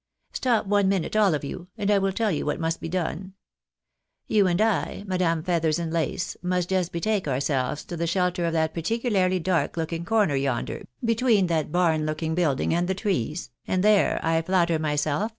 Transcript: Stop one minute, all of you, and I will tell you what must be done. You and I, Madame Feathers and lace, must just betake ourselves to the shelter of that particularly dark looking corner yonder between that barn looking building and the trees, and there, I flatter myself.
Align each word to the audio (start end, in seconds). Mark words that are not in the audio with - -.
Stop 0.33 0.65
one 0.65 0.89
minute, 0.89 1.15
all 1.15 1.35
of 1.35 1.43
you, 1.43 1.67
and 1.77 1.91
I 1.91 1.99
will 1.99 2.11
tell 2.11 2.31
you 2.31 2.43
what 2.43 2.59
must 2.59 2.81
be 2.81 2.89
done. 2.89 3.33
You 4.25 4.47
and 4.47 4.59
I, 4.59 5.03
Madame 5.05 5.43
Feathers 5.43 5.77
and 5.77 5.93
lace, 5.93 6.35
must 6.41 6.69
just 6.69 6.91
betake 6.91 7.27
ourselves 7.27 7.85
to 7.85 7.95
the 7.95 8.07
shelter 8.07 8.45
of 8.45 8.53
that 8.53 8.73
particularly 8.73 9.37
dark 9.37 9.77
looking 9.77 10.03
corner 10.03 10.35
yonder 10.35 10.87
between 11.05 11.45
that 11.47 11.71
barn 11.71 12.07
looking 12.07 12.33
building 12.33 12.73
and 12.73 12.87
the 12.87 12.95
trees, 12.95 13.51
and 13.67 13.83
there, 13.83 14.19
I 14.23 14.41
flatter 14.41 14.79
myself. 14.79 15.29